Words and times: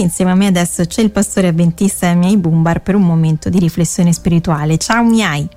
insieme 0.00 0.30
a 0.30 0.34
me 0.34 0.46
adesso 0.46 0.84
c'è 0.84 1.02
il 1.02 1.10
pastore 1.10 1.48
avventista 1.48 2.12
Miai 2.14 2.36
Bumbar 2.36 2.82
per 2.82 2.94
un 2.94 3.02
momento 3.02 3.48
di 3.48 3.58
riflessione 3.58 4.12
spirituale. 4.12 4.76
Ciao 4.78 5.02
Miai! 5.02 5.48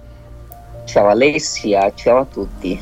Ciao 0.85 1.07
Alessia, 1.07 1.91
ciao 1.95 2.19
a 2.19 2.25
tutti. 2.25 2.79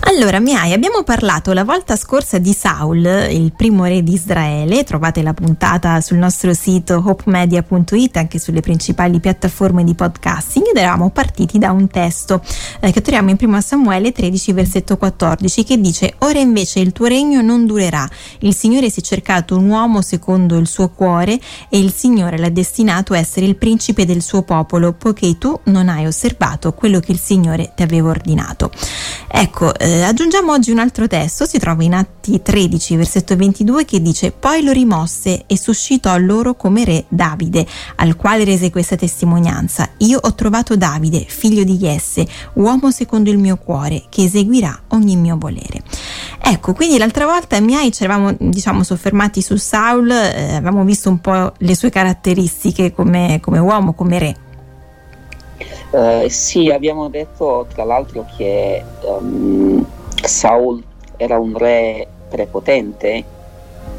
Allora, 0.00 0.38
Miai, 0.38 0.72
abbiamo 0.72 1.02
parlato 1.02 1.52
la 1.52 1.64
volta 1.64 1.96
scorsa 1.96 2.38
di 2.38 2.52
Saul, 2.52 3.04
il 3.30 3.52
primo 3.54 3.84
re 3.84 4.02
di 4.02 4.14
Israele. 4.14 4.84
Trovate 4.84 5.22
la 5.22 5.34
puntata 5.34 6.00
sul 6.00 6.18
nostro 6.18 6.54
sito 6.54 7.02
hopemedia.it, 7.04 8.16
anche 8.16 8.38
sulle 8.38 8.60
principali 8.60 9.18
piattaforme 9.18 9.82
di 9.82 9.94
podcasting. 9.94 10.68
Ed 10.68 10.76
eravamo 10.76 11.10
partiti 11.10 11.58
da 11.58 11.72
un 11.72 11.88
testo 11.88 12.40
eh, 12.80 12.92
che 12.92 13.02
troviamo 13.02 13.30
in 13.30 13.36
1 13.40 13.60
Samuele 13.60 14.12
13, 14.12 14.52
versetto 14.52 14.96
14, 14.96 15.64
che 15.64 15.80
dice: 15.80 16.14
Ora 16.18 16.38
invece 16.38 16.78
il 16.78 16.92
tuo 16.92 17.06
regno 17.06 17.42
non 17.42 17.66
durerà. 17.66 18.08
Il 18.40 18.54
Signore 18.54 18.90
si 18.90 19.00
è 19.00 19.02
cercato 19.02 19.56
un 19.56 19.68
uomo 19.68 20.00
secondo 20.00 20.56
il 20.58 20.68
suo 20.68 20.90
cuore, 20.90 21.38
e 21.68 21.78
il 21.78 21.92
Signore 21.92 22.38
l'ha 22.38 22.50
destinato 22.50 23.14
a 23.14 23.18
essere 23.18 23.46
il 23.46 23.56
principe 23.56 24.06
del 24.06 24.22
suo 24.22 24.42
popolo, 24.42 24.92
poiché 24.92 25.36
tu 25.38 25.58
non 25.64 25.88
hai 25.88 26.06
osservato 26.06 26.72
quello 26.72 27.00
che 27.00 27.10
il 27.10 27.18
Signore 27.18 27.72
ti 27.74 27.82
aveva 27.82 28.10
ordinato. 28.10 28.70
Ecco, 29.30 29.74
eh, 29.74 29.87
eh, 29.88 30.02
aggiungiamo 30.02 30.52
oggi 30.52 30.70
un 30.70 30.80
altro 30.80 31.06
testo, 31.06 31.46
si 31.46 31.58
trova 31.58 31.82
in 31.82 31.94
Atti 31.94 32.42
13, 32.42 32.96
versetto 32.96 33.34
22, 33.36 33.86
che 33.86 34.02
dice: 34.02 34.32
Poi 34.32 34.62
lo 34.62 34.70
rimosse 34.70 35.44
e 35.46 35.56
suscitò 35.56 36.14
loro 36.18 36.54
come 36.56 36.84
re 36.84 37.06
Davide, 37.08 37.66
al 37.96 38.14
quale 38.14 38.44
rese 38.44 38.70
questa 38.70 38.96
testimonianza: 38.96 39.88
Io 39.98 40.18
ho 40.20 40.34
trovato 40.34 40.76
Davide, 40.76 41.24
figlio 41.26 41.64
di 41.64 41.78
Jesse, 41.78 42.26
uomo 42.54 42.90
secondo 42.90 43.30
il 43.30 43.38
mio 43.38 43.56
cuore, 43.56 44.04
che 44.10 44.24
eseguirà 44.24 44.78
ogni 44.88 45.16
mio 45.16 45.38
volere. 45.38 45.82
Ecco, 46.38 46.74
quindi 46.74 46.98
l'altra 46.98 47.24
volta 47.24 47.58
mi 47.60 47.74
hai, 47.74 47.90
ci 47.90 48.04
eravamo 48.04 48.36
diciamo, 48.38 48.82
soffermati 48.82 49.40
su 49.40 49.56
Saul, 49.56 50.10
eh, 50.10 50.56
avevamo 50.56 50.84
visto 50.84 51.08
un 51.08 51.20
po' 51.20 51.54
le 51.56 51.74
sue 51.74 51.88
caratteristiche 51.88 52.92
come, 52.92 53.38
come 53.40 53.58
uomo, 53.58 53.94
come 53.94 54.18
re. 54.18 54.36
Uh, 55.90 56.28
sì, 56.28 56.70
abbiamo 56.70 57.08
detto 57.08 57.66
tra 57.72 57.84
l'altro 57.84 58.26
che 58.36 58.82
um, 59.02 59.84
Saul 60.22 60.82
era 61.16 61.38
un 61.38 61.56
re 61.56 62.06
prepotente, 62.28 63.24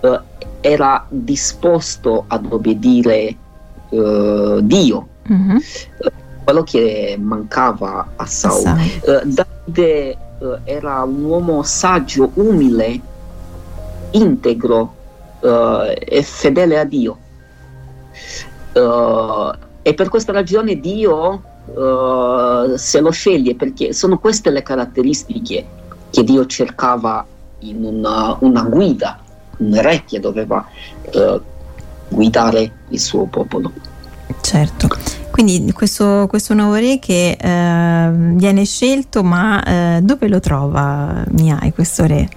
uh, 0.00 0.18
era 0.60 1.06
disposto 1.08 2.24
ad 2.26 2.44
obbedire 2.50 3.36
uh, 3.90 4.60
Dio, 4.60 5.06
mm-hmm. 5.30 5.56
quello 6.42 6.62
che 6.64 7.16
mancava 7.20 8.14
a 8.16 8.26
Saul. 8.26 8.76
Davide 9.26 10.16
era 10.64 11.02
un 11.04 11.22
uomo 11.22 11.62
saggio, 11.62 12.32
umile, 12.34 13.00
integro 14.10 14.94
e 15.40 16.22
fedele 16.24 16.80
a 16.80 16.84
Dio. 16.84 17.18
e 19.82 19.94
per 19.94 20.08
questa 20.08 20.32
ragione 20.32 20.80
Dio 20.80 21.42
uh, 21.74 22.76
se 22.76 23.00
lo 23.00 23.10
sceglie 23.10 23.54
perché 23.54 23.92
sono 23.92 24.18
queste 24.18 24.50
le 24.50 24.62
caratteristiche 24.62 25.66
che 26.10 26.24
Dio 26.24 26.46
cercava 26.46 27.24
in 27.60 27.84
una, 27.84 28.36
una 28.40 28.62
guida, 28.62 29.18
un 29.58 29.80
re 29.80 30.04
che 30.06 30.20
doveva 30.20 30.66
uh, 31.12 31.40
guidare 32.08 32.72
il 32.88 33.00
suo 33.00 33.24
popolo. 33.26 33.72
Certo. 34.40 34.88
Quindi 35.30 35.72
questo, 35.72 36.26
questo 36.28 36.52
nuovo 36.52 36.74
re 36.74 36.98
che 36.98 37.36
eh, 37.40 38.10
viene 38.10 38.64
scelto, 38.64 39.22
ma 39.22 39.62
eh, 39.62 40.00
dove 40.02 40.26
lo 40.26 40.40
trova 40.40 41.22
Miai 41.28 41.72
questo 41.72 42.06
re? 42.06 42.28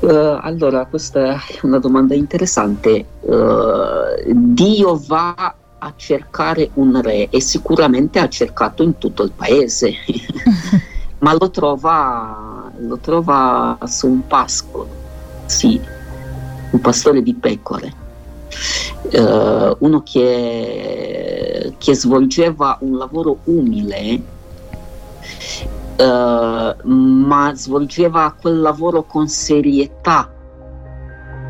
Uh, 0.00 0.38
allora, 0.40 0.84
questa 0.86 1.34
è 1.34 1.36
una 1.62 1.78
domanda 1.78 2.14
interessante. 2.14 3.04
Uh, 3.20 4.32
Dio 4.34 5.00
va 5.06 5.54
a 5.84 5.92
cercare 5.96 6.70
un 6.74 7.00
re 7.02 7.28
e 7.28 7.40
sicuramente 7.42 8.18
ha 8.18 8.28
cercato 8.28 8.82
in 8.82 8.96
tutto 8.96 9.22
il 9.22 9.32
paese, 9.32 9.92
ma 11.20 11.36
lo 11.38 11.50
trova, 11.50 12.70
lo 12.78 12.98
trova 12.98 13.78
su 13.84 14.08
un 14.08 14.26
pascolo, 14.26 14.88
sì, 15.44 15.78
un 16.70 16.80
pastore 16.80 17.22
di 17.22 17.34
pecore. 17.34 18.02
Uh, 19.12 19.76
uno 19.80 20.02
che, 20.02 21.74
che, 21.76 21.94
svolgeva 21.94 22.78
un 22.80 22.96
lavoro 22.96 23.40
umile, 23.44 24.22
uh, 25.98 26.88
ma 26.88 27.52
svolgeva 27.54 28.34
quel 28.40 28.60
lavoro 28.60 29.02
con 29.02 29.28
serietà, 29.28 30.32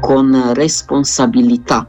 con 0.00 0.52
responsabilità. 0.54 1.86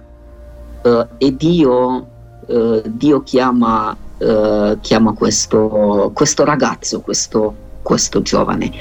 Uh, 0.83 1.07
e 1.17 1.35
Dio 1.35 2.13
eh, 2.47 2.83
Dio 2.85 3.23
chiama, 3.23 3.95
uh, 4.17 4.77
chiama 4.79 5.13
questo, 5.13 6.11
questo, 6.13 6.43
ragazzo, 6.43 7.01
questo, 7.01 7.55
questo 7.81 8.21
giovane. 8.21 8.71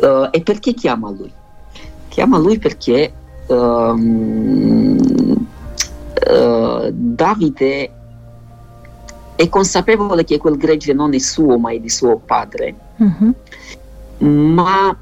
Uh, 0.00 0.28
e 0.30 0.42
perché 0.42 0.74
chiama 0.74 1.10
lui? 1.10 1.32
Chiama 2.08 2.38
lui 2.38 2.58
perché 2.58 3.12
um, 3.46 4.96
Davide 6.92 7.92
è 9.34 9.48
consapevole 9.48 10.24
che 10.24 10.38
quel 10.38 10.56
gregge 10.56 10.92
non 10.92 11.14
è 11.14 11.18
suo 11.18 11.58
ma 11.58 11.72
è 11.72 11.78
di 11.78 11.88
suo 11.88 12.18
padre, 12.18 12.74
mm-hmm. 13.02 13.30
ma 14.52 14.96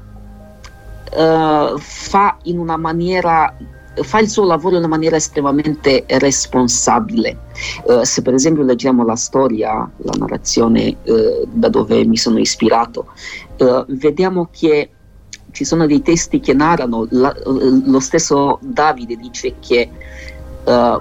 fa 1.77 2.37
in 2.43 2.57
una 2.57 2.77
maniera 2.77 3.53
fa 3.95 4.19
il 4.19 4.29
suo 4.29 4.45
lavoro 4.45 4.75
in 4.75 4.79
una 4.79 4.87
maniera 4.87 5.15
estremamente 5.15 6.05
responsabile. 6.07 7.37
Uh, 7.83 8.03
se 8.03 8.21
per 8.21 8.33
esempio 8.33 8.63
leggiamo 8.63 9.03
la 9.03 9.15
storia, 9.15 9.89
la 9.97 10.13
narrazione 10.17 10.95
uh, 11.03 11.47
da 11.51 11.69
dove 11.69 12.05
mi 12.05 12.17
sono 12.17 12.39
ispirato, 12.39 13.07
uh, 13.57 13.85
vediamo 13.89 14.49
che 14.51 14.89
ci 15.51 15.65
sono 15.65 15.85
dei 15.85 16.01
testi 16.01 16.39
che 16.39 16.53
narrano, 16.53 17.05
la, 17.09 17.35
lo 17.43 17.99
stesso 17.99 18.57
Davide 18.61 19.17
dice 19.17 19.55
che 19.59 19.89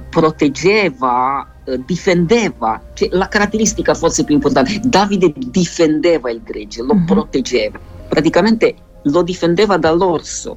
proteggeva, 0.09 1.47
difendeva, 1.85 2.81
cioè, 2.95 3.11
la 3.13 3.29
caratteristica 3.29 3.93
forse 3.95 4.25
più 4.25 4.35
importante, 4.35 4.81
Davide 4.83 5.33
difendeva 5.37 6.31
il 6.31 6.41
gregge, 6.43 6.83
lo 6.83 6.95
mm-hmm. 6.95 7.05
proteggeva, 7.05 7.79
praticamente 8.09 8.75
lo 9.03 9.23
difendeva 9.23 9.77
dall'orso 9.77 10.57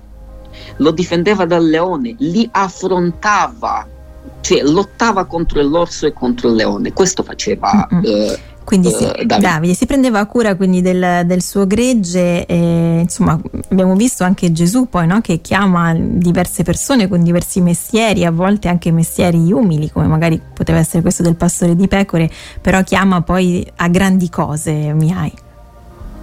lo 0.78 0.92
difendeva 0.92 1.46
dal 1.46 1.68
leone, 1.68 2.16
li 2.20 2.48
affrontava, 2.52 3.88
cioè 4.42 4.62
lottava 4.64 5.26
contro 5.26 5.62
l'orso 5.62 6.06
e 6.06 6.14
contro 6.14 6.50
il 6.50 6.56
leone. 6.56 6.94
Questo 6.94 7.24
faceva. 7.24 7.88
Eh, 8.04 8.40
quindi 8.64 8.90
sì, 8.90 9.04
uh, 9.04 9.26
Davide. 9.26 9.40
Davide. 9.40 9.74
si 9.74 9.86
prendeva 9.86 10.26
cura 10.26 10.56
quindi 10.56 10.82
del, 10.82 11.24
del 11.26 11.42
suo 11.42 11.68
gregge 11.68 12.46
e 12.46 13.00
insomma 13.02 13.40
abbiamo 13.70 13.96
visto 13.96 14.24
anche 14.24 14.52
Gesù 14.52 14.88
poi 14.88 15.06
no? 15.06 15.22
che 15.22 15.42
chiama 15.42 15.94
diverse 15.94 16.64
persone 16.64 17.08
con 17.08 17.24
diversi 17.24 17.62
mestieri, 17.62 18.26
a 18.26 18.32
volte 18.32 18.70
anche 18.70 18.92
mestieri 18.92 19.52
umili 19.52 19.92
come 19.92 20.08
magari 20.08 20.42
poteva 20.54 20.80
essere 20.80 21.02
questo 21.02 21.24
del 21.24 21.36
pastore 21.36 21.76
di 21.76 21.88
pecore, 21.88 22.30
però 22.62 22.82
chiama 22.84 23.22
poi 23.22 23.70
a 23.76 23.88
grandi 23.90 24.30
cose, 24.30 24.72
mi 24.94 25.14
hai. 25.14 25.34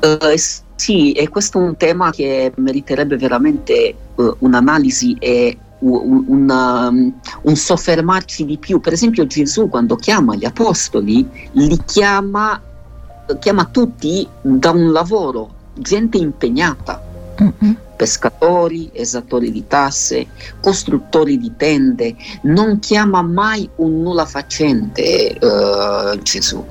Uh, 0.00 0.34
sì, 0.80 1.12
e 1.12 1.28
questo 1.28 1.58
è 1.58 1.62
un 1.62 1.76
tema 1.76 2.10
che 2.10 2.54
meriterebbe 2.56 3.18
veramente 3.18 3.94
uh, 4.14 4.34
un'analisi 4.38 5.14
e 5.18 5.58
un, 5.80 6.24
una, 6.26 6.88
um, 6.88 7.12
un, 7.42 7.54
soffermarci 7.54 8.46
di 8.46 8.56
più. 8.56 8.80
Per 8.80 8.94
esempio 8.94 9.26
Gesù 9.26 9.68
quando 9.68 9.96
chiama 9.96 10.36
gli 10.36 10.46
apostoli, 10.46 11.28
li 11.52 11.78
chiama, 11.84 12.58
chiama 13.40 13.66
tutti 13.66 14.26
da 14.40 14.70
un 14.70 14.90
lavoro, 14.90 15.50
gente 15.74 16.16
impegnata. 16.16 17.04
Mm-hmm. 17.42 17.72
Pescatori, 17.96 18.88
esattori 18.94 19.52
di 19.52 19.66
tasse, 19.66 20.28
costruttori 20.62 21.36
di 21.36 21.52
tende, 21.58 22.16
non 22.44 22.78
chiama 22.78 23.20
mai 23.20 23.68
un 23.76 24.00
nulla 24.00 24.24
facente 24.24 25.36
uh, 25.38 26.18
Gesù, 26.22 26.64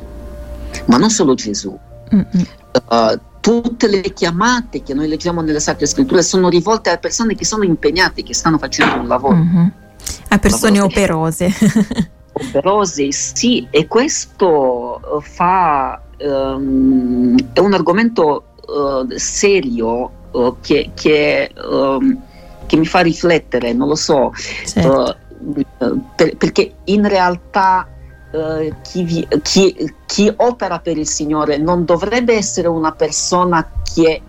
ma 0.86 0.98
non 0.98 1.12
solo 1.12 1.36
Gesù. 1.36 1.78
Mm-hmm. 2.12 2.44
Uh, 2.90 3.20
tutte 3.40 3.88
le 3.88 4.02
chiamate 4.14 4.84
che 4.84 4.94
noi 4.94 5.08
leggiamo 5.08 5.42
nelle 5.42 5.60
Sacre 5.60 5.86
Scritture 5.86 6.22
sono 6.22 6.50
rivolte 6.50 6.90
a 6.90 6.98
persone 6.98 7.36
che 7.36 7.46
sono 7.46 7.64
impegnate, 7.64 8.24
che 8.24 8.34
stanno 8.34 8.58
facendo 8.58 9.00
un 9.00 9.08
lavoro. 9.08 9.36
Mm-hmm. 9.36 9.68
A 10.30 10.38
persone 10.40 10.78
lavoro 10.78 10.92
operose. 10.92 11.52
operose, 12.32 13.12
sì, 13.12 13.68
e 13.70 13.88
questo 13.88 15.00
uh, 15.02 15.22
fa, 15.22 16.02
um, 16.20 17.36
è 17.54 17.60
un 17.60 17.74
argomento 17.74 18.46
uh, 18.68 19.08
serio 19.16 20.12
uh, 20.32 20.56
che, 20.62 20.92
che, 20.94 21.52
um, 21.70 22.22
che, 22.66 22.78
mi 22.78 22.86
fa 22.86 23.00
riflettere, 23.00 23.74
non 23.74 23.88
lo 23.88 23.96
so, 23.96 24.32
certo. 24.66 25.18
Uh, 25.40 26.02
per, 26.16 26.36
perché 26.36 26.74
in 26.86 27.08
realtà 27.08 27.88
Uh, 28.32 28.72
chi, 28.84 29.04
vi, 29.04 29.28
chi, 29.42 29.96
chi, 30.06 30.32
opera 30.36 30.78
per 30.78 31.00
il 31.00 31.08
Signore 31.08 31.58
non 31.58 31.84
dovrebbe 31.84 32.36
essere 32.36 32.68
una 32.68 32.92
persona 32.92 33.68
che 33.82 34.22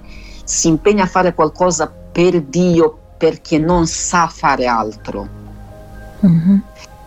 si 0.43 0.69
impegna 0.69 1.05
a 1.05 1.07
fare 1.07 1.35
qualcosa 1.35 1.93
per 2.11 2.41
Dio 2.41 2.99
perché 3.19 3.59
non 3.59 3.87
sa 3.87 4.27
fare 4.29 4.67
altro, 4.67 5.29
mm-hmm. 6.25 6.59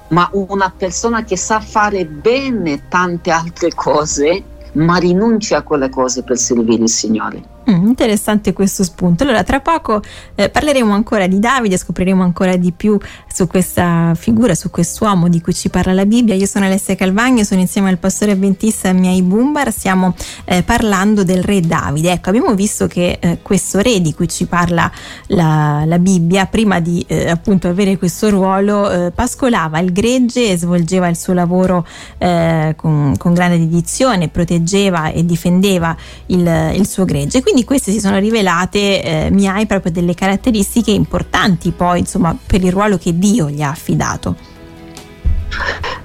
ma 0.10 0.30
una 0.34 0.72
persona 0.76 1.24
che 1.24 1.36
sa 1.36 1.60
fare 1.60 2.06
bene 2.06 2.88
tante 2.88 3.32
altre 3.32 3.74
cose, 3.74 4.44
ma 4.74 4.98
rinuncia 4.98 5.58
a 5.58 5.62
quelle 5.64 5.90
cose 5.90 6.22
per 6.22 6.38
servire 6.38 6.84
il 6.84 6.90
Signore. 6.90 7.54
Mm, 7.70 7.88
interessante 7.88 8.52
questo 8.52 8.84
spunto. 8.84 9.24
Allora, 9.24 9.44
tra 9.44 9.62
poco 9.62 10.02
eh, 10.36 10.50
parleremo 10.50 10.94
ancora 10.94 11.28
di 11.28 11.40
Davide, 11.40 11.78
scopriremo 11.78 12.22
ancora 12.22 12.58
di 12.58 12.74
più 12.74 13.00
su 13.34 13.48
questa 13.48 14.14
figura, 14.16 14.54
su 14.54 14.70
quest'uomo 14.70 15.28
di 15.28 15.42
cui 15.42 15.56
ci 15.56 15.70
parla 15.70 15.92
la 15.92 16.06
Bibbia. 16.06 16.36
Io 16.36 16.46
sono 16.46 16.66
Alessia 16.66 16.94
Calvagno, 16.94 17.44
sono 17.44 17.62
insieme 17.62 17.90
al 17.90 17.98
pastore 17.98 18.34
avventista 18.34 18.94
Miai 18.94 19.24
Bumbar, 19.24 19.72
stiamo 19.72 20.14
eh, 20.46 20.62
parlando 20.62 21.24
del 21.24 21.42
re 21.42 21.60
Davide. 21.60 22.12
Ecco, 22.12 22.30
abbiamo 22.30 22.54
visto 22.54 22.86
che 22.86 23.18
eh, 23.20 23.40
questo 23.42 23.80
re 23.80 24.02
di 24.02 24.14
cui 24.14 24.28
ci 24.28 24.46
parla 24.46 24.92
la, 25.28 25.82
la 25.84 25.98
Bibbia, 25.98 26.46
prima 26.46 26.80
di 26.80 27.04
eh, 27.08 27.28
appunto 27.28 27.68
avere 27.68 27.98
questo 27.98 28.30
ruolo, 28.30 29.08
eh, 29.08 29.12
pascolava 29.12 29.80
il 29.80 29.92
gregge 29.92 30.52
e 30.52 30.58
svolgeva 30.58 31.08
il 31.08 31.18
suo 31.18 31.34
lavoro 31.34 31.88
eh, 32.20 32.76
con, 32.78 33.16
con, 33.18 33.34
grande 33.34 33.58
dedizione, 33.58 34.28
proteggeva 34.28 35.12
e 35.12 35.26
difendeva 35.26 35.96
il, 36.28 36.74
il 36.76 36.88
suo 36.88 37.04
gregge. 37.04 37.42
Quindi 37.42 37.64
queste 37.64 37.92
si 37.92 38.00
sono 38.00 38.20
rivelate, 38.20 39.02
eh, 39.02 39.30
mi 39.32 39.48
hai 39.48 39.66
proprio 39.66 39.92
delle 39.92 40.14
caratteristiche 40.14 40.92
importanti 40.92 41.72
poi, 41.72 41.98
insomma, 41.98 42.38
per 42.46 42.64
il 42.64 42.72
ruolo 42.72 43.00
che 43.00 43.12
Dio 43.24 43.50
gli 43.50 43.62
ha 43.62 43.70
affidato. 43.70 44.36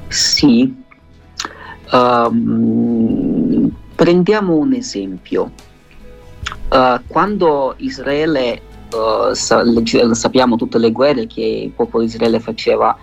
Sì, 0.06 0.73
um, 1.91 3.69
prendiamo 3.97 4.55
un 4.55 4.73
esempio. 4.73 5.50
Uh, 6.70 7.00
quando 7.09 7.75
Israele, 7.79 8.62
uh, 8.93 9.32
sa- 9.32 9.65
sappiamo 10.12 10.55
tutte 10.55 10.79
le 10.79 10.93
guerre 10.93 11.26
che 11.26 11.43
il 11.65 11.70
popolo 11.70 12.05
di 12.05 12.09
Israele 12.09 12.38
faceva, 12.38 12.97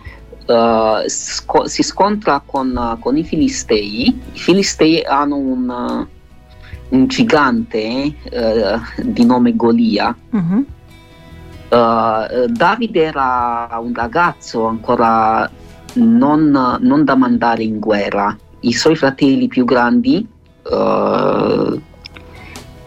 uh, 0.47 1.05
sco- 1.07 1.67
si 1.67 1.83
scontra 1.83 2.41
con, 2.45 2.97
con, 3.01 3.17
i 3.17 3.23
Filistei. 3.25 4.07
I 4.07 4.39
Filistei 4.39 5.03
hanno 5.03 5.35
un, 5.35 6.07
un 6.87 7.07
gigante 7.07 8.15
eh, 8.29 8.79
di 9.03 9.25
nome 9.25 9.57
Golia. 9.57 10.15
Uh-huh. 10.29 10.65
Uh, 11.75 12.47
Davide 12.47 13.01
era 13.03 13.67
un 13.81 13.93
ragazzo 13.93 14.65
ancora 14.65 15.49
non, 15.95 16.77
non, 16.79 17.03
da 17.03 17.15
mandare 17.15 17.63
in 17.63 17.79
guerra. 17.79 18.37
I 18.61 18.71
suoi 18.71 18.95
fratelli 18.95 19.49
più 19.49 19.65
grandi 19.65 20.25
uh, 20.63 21.81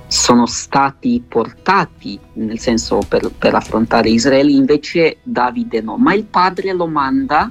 sono 0.06 0.46
stati 0.46 1.22
portati, 1.28 2.18
nel 2.34 2.58
senso 2.58 3.00
per, 3.06 3.30
per, 3.30 3.54
affrontare 3.54 4.08
Israele, 4.08 4.52
invece 4.52 5.18
Davide 5.22 5.82
no, 5.82 5.98
ma 5.98 6.14
il 6.14 6.24
padre 6.24 6.72
lo 6.72 6.86
manda 6.86 7.50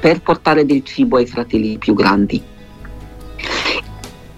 per 0.00 0.22
portare 0.22 0.64
del 0.64 0.82
cibo 0.82 1.18
ai 1.18 1.26
fratelli 1.26 1.76
più 1.76 1.92
grandi. 1.92 2.42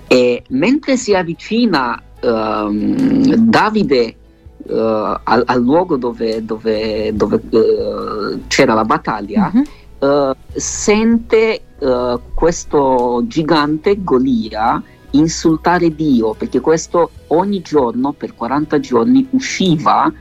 E 0.08 0.42
mentre 0.48 0.96
si 0.96 1.14
avvicina 1.14 2.02
um, 2.20 3.36
Davide 3.36 4.16
uh, 4.70 5.18
al, 5.22 5.42
al, 5.46 5.60
luogo 5.60 5.96
dove, 5.96 6.44
dove, 6.44 7.12
dove 7.14 7.40
uh, 7.50 8.40
c'era 8.46 8.74
la 8.74 8.84
battaglia, 8.84 9.50
uh-huh. 9.52 10.34
sente 10.52 11.62
questo 12.34 13.22
gigante 13.26 14.02
Golia 14.02 14.82
insultare 15.12 15.94
Dio, 15.94 16.34
perché 16.34 16.60
questo 16.60 17.10
ogni 17.28 17.62
giorno 17.62 18.12
per 18.12 18.34
40 18.34 18.80
giorni 18.80 19.26
usciva 19.30 20.12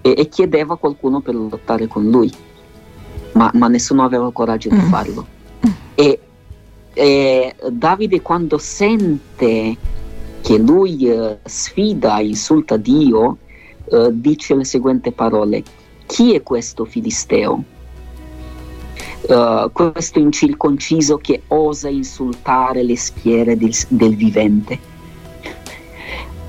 e, 0.00 0.14
e 0.16 0.28
chiedeva 0.28 0.74
a 0.74 0.76
qualcuno 0.76 1.20
per 1.20 1.36
lottare 1.36 1.86
con 1.86 2.10
lui, 2.10 2.32
ma, 3.32 3.50
ma 3.54 3.68
nessuno 3.68 4.02
aveva 4.04 4.26
il 4.26 4.32
coraggio 4.32 4.68
di 4.70 4.76
mm. 4.76 4.88
farlo. 4.88 5.26
E 5.94 6.18
e 6.94 7.54
Davide 7.70 8.22
quando 8.22 8.56
sente 8.56 9.76
che 10.40 10.58
lui 10.58 11.08
eh, 11.08 11.38
sfida, 11.44 12.20
insulta 12.20 12.76
Dio, 12.76 13.38
eh, 13.90 14.08
dice 14.12 14.54
le 14.54 14.64
seguenti 14.64 15.12
parole, 15.12 15.62
chi 16.06 16.34
è 16.34 16.42
questo 16.42 16.84
filisteo? 16.84 17.64
Uh, 19.26 19.72
questo 19.72 20.18
incirconciso 20.18 21.16
che 21.16 21.44
osa 21.48 21.88
insultare 21.88 22.82
le 22.82 22.96
schiere 22.96 23.56
del, 23.56 23.72
del 23.88 24.16
vivente. 24.16 24.78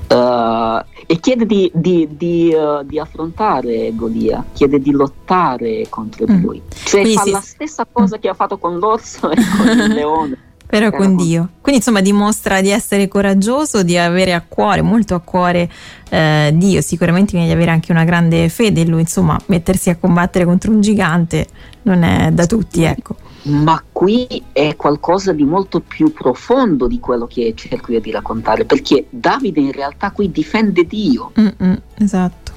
Uh, 0.08 0.84
e 1.06 1.18
chiede 1.20 1.46
di, 1.46 1.70
di, 1.74 2.06
di, 2.10 2.52
uh, 2.54 2.84
di, 2.84 2.98
affrontare 2.98 3.92
Golia, 3.94 4.44
chiede 4.52 4.78
di 4.78 4.90
lottare 4.90 5.86
contro 5.88 6.26
mm. 6.30 6.42
lui. 6.42 6.62
Cioè 6.68 7.00
Quindi 7.00 7.16
fa 7.16 7.24
sì. 7.24 7.30
la 7.30 7.40
stessa 7.40 7.86
cosa 7.90 8.18
che 8.18 8.28
ha 8.28 8.34
fatto 8.34 8.58
con 8.58 8.78
l'orso 8.78 9.30
e 9.30 9.36
con 9.56 9.68
il 9.68 9.92
leone. 9.94 10.38
Però 10.66 10.90
con 10.90 11.16
Dio. 11.16 11.50
Quindi 11.60 11.80
insomma 11.80 12.00
dimostra 12.00 12.60
di 12.60 12.70
essere 12.70 13.08
coraggioso, 13.08 13.82
di 13.82 13.96
avere 13.96 14.34
a 14.34 14.44
cuore, 14.46 14.82
molto 14.82 15.14
a 15.14 15.20
cuore 15.20 15.70
eh, 16.10 16.50
Dio, 16.54 16.80
sicuramente 16.80 17.32
viene 17.32 17.46
di 17.46 17.52
avere 17.52 17.70
anche 17.70 17.92
una 17.92 18.04
grande 18.04 18.48
fede 18.48 18.80
in 18.80 18.90
lui, 18.90 19.00
insomma 19.00 19.38
mettersi 19.46 19.90
a 19.90 19.96
combattere 19.96 20.44
contro 20.44 20.72
un 20.72 20.80
gigante 20.80 21.46
non 21.82 22.02
è 22.02 22.30
da 22.32 22.46
tutti, 22.46 22.82
ecco. 22.82 23.14
Ma 23.42 23.80
qui 23.92 24.42
è 24.52 24.74
qualcosa 24.74 25.32
di 25.32 25.44
molto 25.44 25.78
più 25.78 26.12
profondo 26.12 26.88
di 26.88 26.98
quello 26.98 27.26
che 27.26 27.52
cerco 27.54 27.92
io 27.92 28.00
di 28.00 28.10
raccontare, 28.10 28.64
perché 28.64 29.06
Davide 29.08 29.60
in 29.60 29.70
realtà 29.70 30.10
qui 30.10 30.32
difende 30.32 30.84
Dio. 30.84 31.30
Mm-mm, 31.38 31.80
esatto. 31.94 32.52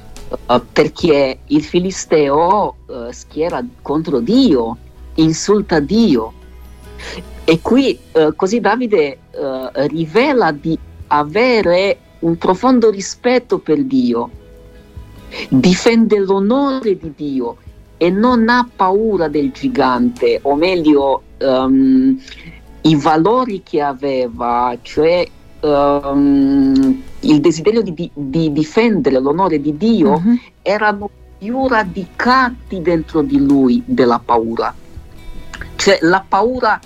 uh, 0.48 0.62
perché 0.74 1.40
il 1.46 1.64
Filisteo 1.64 2.76
uh, 2.88 3.12
schiera 3.12 3.64
contro 3.84 4.20
Dio, 4.20 4.78
insulta 5.16 5.80
Dio. 5.80 6.34
E 7.50 7.62
qui 7.62 7.98
uh, 8.12 8.36
così 8.36 8.60
Davide 8.60 9.18
rivela 9.88 10.52
di 10.52 10.78
avere 11.08 11.98
un 12.20 12.38
profondo 12.38 12.92
rispetto 12.92 13.58
per 13.58 13.84
Dio, 13.86 14.30
difende 15.50 16.20
l'onore 16.20 16.96
di 16.96 17.12
Dio 17.16 17.58
e 17.98 18.12
non 18.12 18.50
ha 18.50 18.70
paura 18.76 19.28
del 19.30 19.52
gigante, 19.52 20.40
o 20.44 20.54
meglio, 20.56 21.24
um, 21.40 22.22
i 22.82 22.96
valori 22.96 23.64
che 23.64 23.82
aveva, 23.82 24.78
cioè 24.84 25.26
um, 25.62 27.02
il 27.22 27.40
desiderio 27.42 27.82
di, 27.82 28.12
di, 28.14 28.52
difendere 28.52 29.20
l'onore 29.20 29.60
di 29.60 29.76
Dio, 29.76 30.12
uh-huh. 30.12 30.38
erano 30.62 31.10
più 31.40 31.68
radicati 31.68 32.80
dentro 32.82 33.24
di 33.24 33.40
lui 33.40 33.82
della 33.86 34.22
paura. 34.24 34.72
Cioè 35.76 35.98
la 36.02 36.24
paura 36.28 36.80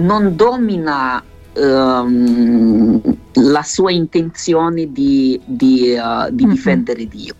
non 0.00 0.34
domina 0.36 1.22
um, 1.54 3.00
la 3.34 3.62
sua 3.62 3.92
intenzione 3.92 4.90
di, 4.92 5.40
di, 5.44 5.96
uh, 5.96 6.32
di 6.32 6.44
uh-huh. 6.44 6.50
difendere 6.50 7.06
Dio. 7.06 7.34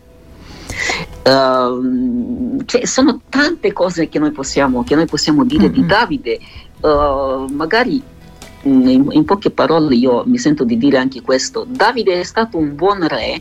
Uh, 1.25 2.62
cioè, 2.64 2.87
sono 2.87 3.21
tante 3.29 3.73
cose 3.73 4.09
che 4.09 4.19
noi 4.19 4.31
possiamo, 4.31 4.83
che 4.85 4.95
noi 4.95 5.07
possiamo 5.07 5.45
dire 5.45 5.67
uh-huh. 5.67 5.73
di 5.73 5.87
Davide 5.87 6.38
uh, 6.81 7.47
magari 7.52 8.02
mm, 8.67 8.88
in, 8.88 9.09
in, 9.11 9.25
poche 9.25 9.50
parole 9.50 9.95
io 9.95 10.25
mi 10.26 10.38
sento 10.38 10.64
di 10.64 10.76
dire 10.79 10.99
anche 10.99 11.21
questo. 11.21 11.67
Davide 11.69 12.21
è 12.21 12.25
stato 12.25 12.57
un 12.57 12.75
buon 12.75 13.07
re 13.07 13.40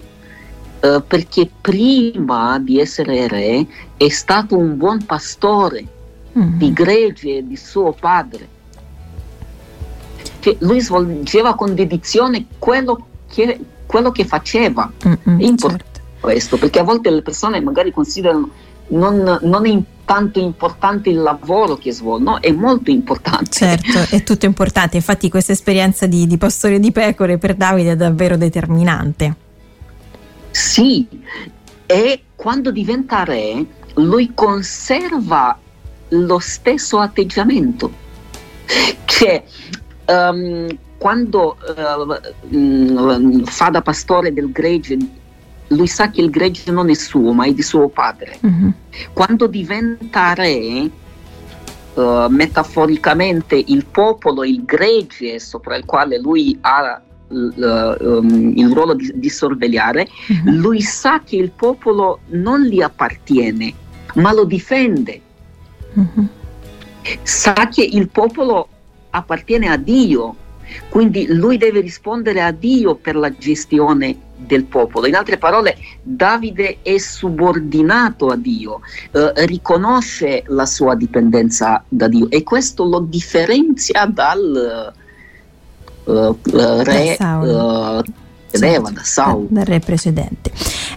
uh, 0.82 1.04
perché 1.06 1.50
prima 1.62 2.60
di 2.60 2.80
essere 2.80 3.28
re 3.28 3.66
è 3.96 4.10
stato 4.10 4.58
un 4.58 4.76
buon 4.78 5.06
pastore 5.06 5.86
mm-hmm. 6.38 6.58
di 6.58 6.74
gregge 6.74 7.48
di 7.48 7.56
suo 7.56 7.96
padre. 7.98 8.58
Cioè, 10.50 10.58
lui 10.60 10.82
svolgeva 10.82 11.56
con 11.56 11.76
dedizione 11.76 12.46
quello 12.58 13.08
che, 13.32 13.60
quello 13.86 14.12
che 14.12 14.26
faceva. 14.26 14.92
Mm-hmm, 15.06 15.40
è 15.40 15.44
importante 15.44 15.86
certo. 15.94 16.20
questo 16.20 16.58
perché 16.58 16.80
a 16.80 16.84
volte 16.84 17.10
le 17.10 17.22
persone 17.22 17.62
magari 17.62 17.92
considerano 17.92 18.50
non, 18.90 19.40
non 19.42 19.66
è 19.68 19.80
tanto 20.06 20.40
importante 20.40 21.10
il 21.10 21.22
lavoro 21.22 21.76
che 21.76 21.92
svolgo, 21.92 22.32
no? 22.32 22.40
è 22.40 22.52
molto 22.52 22.90
importante. 22.90 23.52
Certo, 23.52 24.16
è 24.16 24.24
tutto 24.24 24.48
importante, 24.48 24.98
infatti 24.98 25.30
questa 25.30 25.52
esperienza 25.52 26.08
di, 26.08 26.26
di 26.26 26.38
pastore 26.38 26.80
di 26.80 26.92
pecore 26.92 27.38
per 27.38 27.54
Davide 27.54 27.92
è 27.92 27.96
davvero 27.96 28.36
determinante. 28.36 29.36
Sì, 30.50 31.08
e 31.86 32.24
quando 32.36 32.72
diventa 32.72 33.24
re 33.24 33.64
lui 33.96 34.32
conserva 34.34 35.58
lo 36.10 36.40
stesso 36.40 36.98
atteggiamento. 36.98 37.92
Cioè, 39.06 39.44
um, 40.10 40.68
quando 40.98 41.56
uh, 41.78 43.46
fa 43.46 43.70
da 43.70 43.82
pastore 43.82 44.34
del 44.34 44.52
gregge 44.52 44.98
lui 45.70 45.88
sa 45.88 46.10
che 46.10 46.22
il 46.22 46.30
gregge 46.30 46.72
non 46.72 46.90
è 46.90 46.94
suo, 46.94 47.34
ma 47.34 47.46
è 47.46 47.54
di 47.54 47.62
suo 47.62 47.90
padre. 47.90 48.38
Uh-huh. 48.42 48.74
Quando 49.14 49.48
diventa 49.48 50.34
re, 50.34 50.90
uh, 51.94 52.28
metaforicamente 52.30 53.56
il 53.68 53.86
popolo, 53.86 54.44
il 54.44 54.64
gregge 54.66 55.40
sopra 55.40 55.76
il 55.76 55.86
quale 55.86 56.20
lui 56.20 56.58
ha 56.62 57.00
l, 57.28 57.96
um, 58.00 58.54
il 58.56 58.72
ruolo 58.72 58.96
di, 58.96 59.12
di 59.14 59.30
sorvegliare, 59.30 60.08
uh-huh. 60.28 60.54
lui 60.54 60.82
sa 60.82 61.22
che 61.24 61.36
il 61.36 61.52
popolo 61.52 62.22
non 62.30 62.64
gli 62.64 62.82
appartiene, 62.82 63.72
ma 64.16 64.34
lo 64.34 64.46
difende. 64.46 65.22
Uh-huh. 65.94 66.28
Sa 67.22 67.54
che 67.72 67.84
il 67.84 68.10
popolo 68.10 68.68
appartiene 69.12 69.70
a 69.70 69.78
Dio, 69.78 70.36
quindi 70.90 71.26
lui 71.28 71.58
deve 71.58 71.82
rispondere 71.82 72.42
a 72.42 72.52
Dio 72.52 72.96
per 72.96 73.16
la 73.16 73.32
gestione 73.36 74.28
del 74.36 74.66
popolo. 74.66 75.08
In 75.08 75.16
altre 75.16 75.38
parole, 75.38 75.76
Davide 76.02 76.78
è 76.82 76.98
subordinato 76.98 78.28
a 78.28 78.36
Dio, 78.36 78.82
eh, 79.12 79.46
riconosce 79.46 80.44
la 80.48 80.66
sua 80.66 80.96
dipendenza 80.96 81.84
da 81.88 82.08
Dio 82.08 82.30
e 82.30 82.44
questo 82.44 82.86
lo 82.86 83.00
differenzia 83.00 84.06
dal 84.06 84.94
uh, 86.04 86.36
re 86.84 87.18
uh, 87.20 88.04
certo, 88.52 88.92
da 88.92 89.04
Saul. 89.04 89.48
Dal 89.50 89.66
re 89.66 89.80
precedente. 89.80 90.52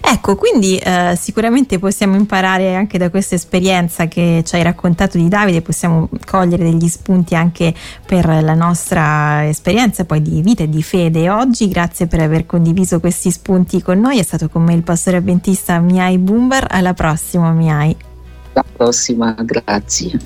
Ecco, 0.05 0.35
quindi 0.35 0.77
eh, 0.77 1.17
sicuramente 1.17 1.79
possiamo 1.79 2.15
imparare 2.15 2.75
anche 2.75 2.97
da 2.97 3.09
questa 3.09 3.35
esperienza 3.35 4.07
che 4.07 4.43
ci 4.45 4.55
hai 4.55 4.61
raccontato 4.61 5.17
di 5.17 5.29
Davide, 5.29 5.61
possiamo 5.61 6.09
cogliere 6.25 6.63
degli 6.63 6.89
spunti 6.89 7.35
anche 7.35 7.73
per 8.05 8.25
la 8.25 8.53
nostra 8.53 9.47
esperienza 9.47 10.03
poi 10.03 10.21
di 10.21 10.41
vita 10.41 10.63
e 10.63 10.69
di 10.69 10.83
fede 10.83 11.29
oggi. 11.29 11.69
Grazie 11.69 12.07
per 12.07 12.19
aver 12.19 12.45
condiviso 12.45 12.99
questi 12.99 13.31
spunti 13.31 13.81
con 13.81 13.99
noi, 14.01 14.19
è 14.19 14.23
stato 14.23 14.49
con 14.49 14.63
me 14.63 14.73
il 14.73 14.83
pastore 14.83 15.17
avventista 15.17 15.79
Miai 15.79 16.17
Bumbar, 16.17 16.67
alla 16.69 16.93
prossima 16.93 17.51
Miai. 17.51 17.95
Alla 18.51 18.65
prossima, 18.75 19.35
grazie. 19.39 20.19